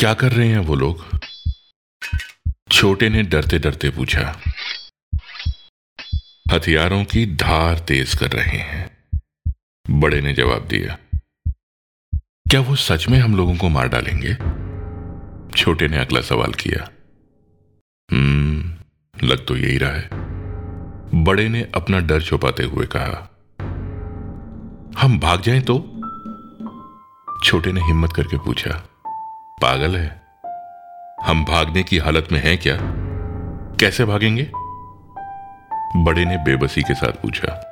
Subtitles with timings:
[0.00, 1.04] क्या कर रहे हैं वो लोग?
[2.72, 4.40] छोटे ने डरते डरते पूछा।
[6.52, 9.04] हथियारों की धार तेज कर रहे हैं।
[9.90, 10.98] बड़े ने जवाब दिया।
[12.50, 14.34] क्या वो सच में हम लोगों को मार डालेंगे?
[15.56, 16.88] छोटे ने अगला सवाल किया।
[18.12, 18.74] हम्म
[19.28, 20.08] लग तो यही रहा है।
[21.24, 23.30] बड़े ने अपना डर छुपाते हुए कहा।
[25.00, 25.78] हम भाग जाएँ तो?
[27.44, 28.86] छोटे ने हिम्मत करके पूछा।
[29.62, 30.22] पागल है।
[31.26, 32.76] हम भागने की हालत में हैं क्या?
[33.80, 34.50] कैसे भागेंगे?
[35.96, 37.66] बड़े ने बेबसी के साथ पूछा।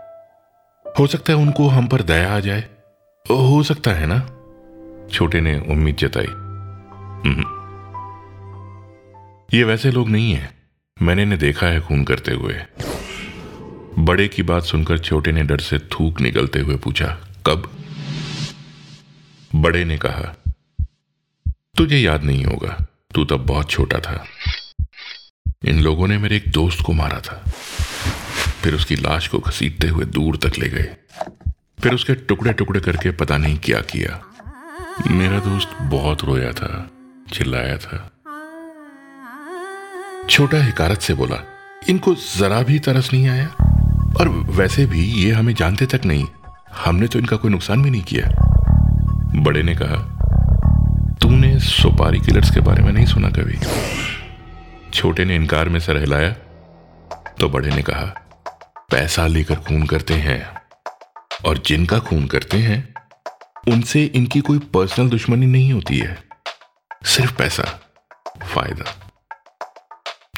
[0.98, 2.60] हो सकता है उनको हम पर दया आ जाए।
[3.30, 4.19] हो सकता है ना?
[5.12, 7.41] छोटे ने उम्मीद जताई। हम्म।
[9.55, 10.51] ये वैसे लोग नहीं है।
[11.02, 12.60] मैंने इन्हें देखा है खून करते हुए।
[13.98, 17.70] बड़े की बात सुनकर छोटे ने डर से थूक निकलते हुए पूछा, कब?
[19.55, 20.37] बड़े ने कहा
[21.78, 24.24] तुझे याद नहीं होगा। तू तब बहुत छोटा था।
[25.65, 27.51] इन लोगों ने मेरे एक दोस्त को मारा था।
[28.62, 30.96] फिर उसकी लाश को घसीटते हुए दूर तक ले गए।
[31.82, 34.23] फिर उसके टुकड़े टुकड़े करके पता नहीं क्या किया।
[35.06, 36.90] मेरा दोस्त बहुत रोया था,
[37.32, 38.10] चिल्लाया था।
[40.30, 41.45] छोटा हिकारत से बोला,
[41.88, 43.46] इनको जरा भी तरस नहीं आया?
[44.21, 46.26] और वैसे भी ये हमें जानते तक नहीं।
[46.84, 48.29] हमने तो इनका कोई नुकसान भी नहीं किया।
[49.34, 50.15] बड़े ने कहा
[51.29, 53.59] तूने सुपारी किलर्स के बारे में नहीं सुना कभी?
[54.90, 56.30] छोटे ने इनकार में सर हिलाया
[57.40, 58.04] तो बड़े ने कहा,
[58.90, 60.62] पैसा लेकर खून करते हैं
[61.45, 62.95] और जिनका खून करते हैं,
[63.68, 66.19] उनसे इनकी कोई पर्सनल दुश्मनी नहीं होती है।
[67.04, 67.81] सिर्फ़ पैसा,
[68.54, 69.12] फ़ायदा।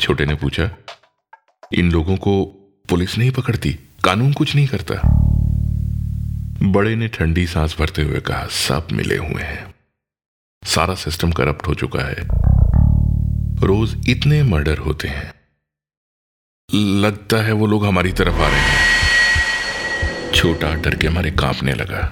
[0.01, 0.71] छोटे ने पूछा,
[1.75, 2.45] इन लोगों को
[2.89, 3.79] पुलिस नहीं पकड़ती?
[4.05, 5.01] कानून कुछ नहीं करता?
[6.63, 9.70] बड़े ने ठंडी सांस भरते हुए कहा, सब मिले हुए हैं।
[10.63, 12.27] सारा सिस्टम करप्ट हो चुका है।
[13.67, 15.33] रोज इतने मर्डर होते हैं।
[17.01, 22.03] लगता है वो लोग हमारी तरफ़ आ रहे हैं। छोटा डर के हमारे कांपने लगा।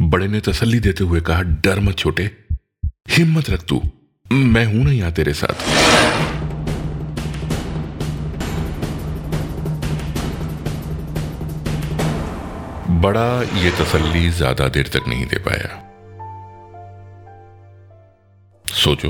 [0.00, 2.30] बड़े ने तसल्ली देते हुए कहा, डर मत छोटे,
[3.10, 3.82] हिम्मत रख तू।
[4.26, 5.66] मैं हूँ ना यहाँ तेरे साथ।
[13.00, 15.87] बड़ा ये तसल्ली ज़्यादा देर तक नहीं दे पाया।
[18.88, 19.08] सोचो।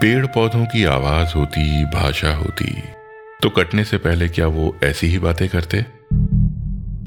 [0.00, 2.70] पेड़ पौधों की आवाज़ होती, भाषा होती
[3.42, 5.84] तो कटने से पहले क्या वो ऐसी ही बातें करते?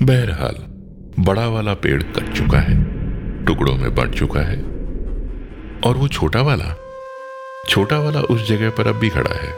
[0.04, 0.56] बहरहाल,
[1.20, 2.76] बड़ा वाला पेड़ कट चुका है,
[3.46, 4.58] टुकड़ों में बंट चुका है,
[5.82, 6.74] और वो छोटा वाला
[7.70, 9.52] छोटा वाला उस जगह पर अब भी खड़ा है,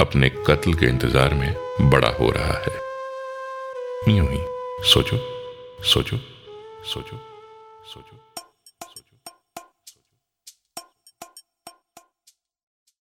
[0.00, 1.54] अपने कत्ल के इंतज़ार में
[1.90, 2.74] बड़ा हो रहा है।
[4.08, 4.40] यूँ ही,
[4.84, 5.18] सोचो
[5.84, 6.16] सोचो
[6.86, 7.20] सोचो
[7.84, 8.20] सोचो।